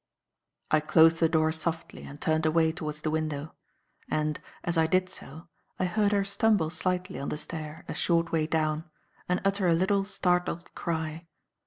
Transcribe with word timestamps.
I 0.71 0.79
closed 0.79 1.19
the 1.19 1.29
door 1.29 1.51
softly 1.51 2.05
and 2.05 2.19
turned 2.19 2.47
away 2.47 2.71
towards 2.71 3.01
the 3.01 3.11
window; 3.11 3.53
and, 4.09 4.39
as 4.63 4.75
I 4.75 4.87
did 4.87 5.09
so, 5.09 5.47
I 5.77 5.85
heard 5.85 6.11
her 6.11 6.25
stumble 6.25 6.71
slightly 6.71 7.19
on 7.19 7.29
the 7.29 7.37
stair 7.37 7.85
a 7.87 7.93
short 7.93 8.31
way 8.31 8.47
down 8.47 8.85
and 9.29 9.41
utter 9.45 9.67
a 9.67 9.75
little 9.75 10.03
startled 10.03 10.73
cry. 10.73 11.27